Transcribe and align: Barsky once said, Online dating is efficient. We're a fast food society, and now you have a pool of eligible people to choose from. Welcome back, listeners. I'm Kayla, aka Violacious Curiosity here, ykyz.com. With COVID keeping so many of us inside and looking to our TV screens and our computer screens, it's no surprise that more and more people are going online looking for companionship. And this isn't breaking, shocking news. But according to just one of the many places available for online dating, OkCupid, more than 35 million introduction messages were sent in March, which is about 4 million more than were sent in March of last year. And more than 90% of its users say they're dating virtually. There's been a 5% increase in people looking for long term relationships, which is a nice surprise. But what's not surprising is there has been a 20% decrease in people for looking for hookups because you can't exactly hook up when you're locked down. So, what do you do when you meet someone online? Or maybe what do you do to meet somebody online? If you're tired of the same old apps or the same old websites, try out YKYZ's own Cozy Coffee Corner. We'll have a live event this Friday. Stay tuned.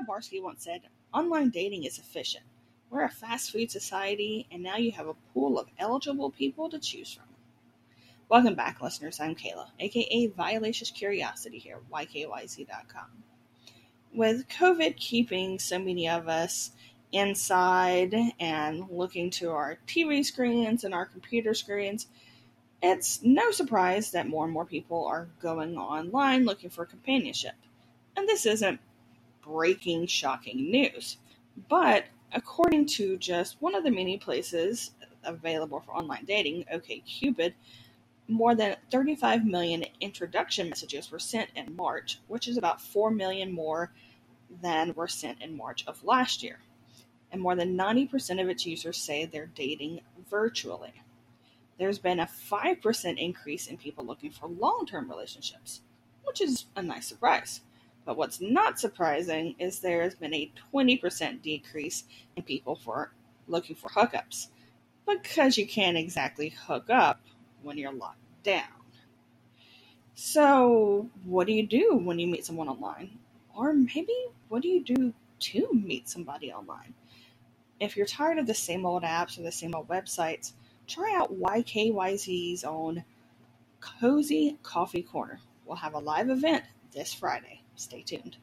Barsky 0.00 0.42
once 0.42 0.64
said, 0.64 0.82
Online 1.12 1.48
dating 1.48 1.84
is 1.84 1.98
efficient. 1.98 2.44
We're 2.90 3.04
a 3.04 3.08
fast 3.08 3.50
food 3.50 3.70
society, 3.70 4.46
and 4.50 4.62
now 4.62 4.76
you 4.76 4.92
have 4.92 5.06
a 5.08 5.16
pool 5.32 5.58
of 5.58 5.68
eligible 5.78 6.30
people 6.30 6.68
to 6.70 6.78
choose 6.78 7.12
from. 7.12 7.24
Welcome 8.28 8.54
back, 8.54 8.82
listeners. 8.82 9.20
I'm 9.20 9.34
Kayla, 9.34 9.68
aka 9.80 10.26
Violacious 10.26 10.90
Curiosity 10.90 11.58
here, 11.58 11.78
ykyz.com. 11.92 13.22
With 14.12 14.48
COVID 14.48 14.96
keeping 14.96 15.58
so 15.58 15.78
many 15.78 16.08
of 16.08 16.28
us 16.28 16.72
inside 17.12 18.14
and 18.38 18.90
looking 18.90 19.30
to 19.30 19.50
our 19.50 19.78
TV 19.86 20.24
screens 20.24 20.84
and 20.84 20.92
our 20.92 21.06
computer 21.06 21.54
screens, 21.54 22.06
it's 22.82 23.22
no 23.22 23.50
surprise 23.50 24.10
that 24.10 24.28
more 24.28 24.44
and 24.44 24.52
more 24.52 24.66
people 24.66 25.06
are 25.06 25.28
going 25.40 25.78
online 25.78 26.44
looking 26.44 26.70
for 26.70 26.84
companionship. 26.84 27.54
And 28.16 28.28
this 28.28 28.46
isn't 28.46 28.80
breaking, 29.46 30.06
shocking 30.06 30.70
news. 30.70 31.18
But 31.68 32.04
according 32.32 32.86
to 32.86 33.16
just 33.16 33.56
one 33.60 33.74
of 33.74 33.84
the 33.84 33.90
many 33.90 34.18
places 34.18 34.92
available 35.24 35.80
for 35.80 35.92
online 35.92 36.24
dating, 36.24 36.64
OkCupid, 36.72 37.54
more 38.28 38.54
than 38.54 38.76
35 38.90 39.44
million 39.44 39.84
introduction 40.00 40.68
messages 40.68 41.10
were 41.10 41.18
sent 41.18 41.50
in 41.54 41.76
March, 41.76 42.18
which 42.26 42.48
is 42.48 42.56
about 42.56 42.80
4 42.80 43.10
million 43.10 43.52
more 43.52 43.92
than 44.62 44.94
were 44.94 45.08
sent 45.08 45.40
in 45.40 45.56
March 45.56 45.84
of 45.86 46.02
last 46.04 46.42
year. 46.42 46.58
And 47.30 47.40
more 47.40 47.54
than 47.54 47.76
90% 47.76 48.40
of 48.40 48.48
its 48.48 48.66
users 48.66 48.96
say 48.96 49.24
they're 49.24 49.50
dating 49.54 50.00
virtually. 50.30 51.02
There's 51.78 51.98
been 51.98 52.20
a 52.20 52.26
5% 52.26 53.18
increase 53.18 53.66
in 53.66 53.76
people 53.76 54.04
looking 54.04 54.30
for 54.30 54.48
long 54.48 54.86
term 54.88 55.08
relationships, 55.08 55.82
which 56.24 56.40
is 56.40 56.66
a 56.74 56.82
nice 56.82 57.06
surprise. 57.06 57.60
But 58.06 58.16
what's 58.16 58.40
not 58.40 58.78
surprising 58.78 59.56
is 59.58 59.80
there 59.80 60.02
has 60.02 60.14
been 60.14 60.32
a 60.32 60.50
20% 60.72 61.42
decrease 61.42 62.04
in 62.36 62.44
people 62.44 62.76
for 62.76 63.12
looking 63.48 63.74
for 63.74 63.88
hookups 63.88 64.46
because 65.06 65.58
you 65.58 65.66
can't 65.66 65.96
exactly 65.96 66.50
hook 66.50 66.88
up 66.88 67.20
when 67.62 67.76
you're 67.76 67.92
locked 67.92 68.18
down. 68.44 68.62
So, 70.14 71.10
what 71.24 71.46
do 71.46 71.52
you 71.52 71.66
do 71.66 72.00
when 72.02 72.18
you 72.18 72.28
meet 72.28 72.46
someone 72.46 72.68
online? 72.68 73.18
Or 73.54 73.74
maybe 73.74 74.14
what 74.48 74.62
do 74.62 74.68
you 74.68 74.82
do 74.82 75.12
to 75.38 75.68
meet 75.72 76.08
somebody 76.08 76.52
online? 76.52 76.94
If 77.80 77.96
you're 77.96 78.06
tired 78.06 78.38
of 78.38 78.46
the 78.46 78.54
same 78.54 78.86
old 78.86 79.02
apps 79.02 79.38
or 79.38 79.42
the 79.42 79.52
same 79.52 79.74
old 79.74 79.88
websites, 79.88 80.52
try 80.86 81.14
out 81.16 81.38
YKYZ's 81.38 82.64
own 82.64 83.04
Cozy 83.80 84.56
Coffee 84.62 85.02
Corner. 85.02 85.40
We'll 85.66 85.76
have 85.76 85.94
a 85.94 85.98
live 85.98 86.30
event 86.30 86.64
this 86.92 87.12
Friday. 87.12 87.60
Stay 87.76 88.02
tuned. 88.02 88.36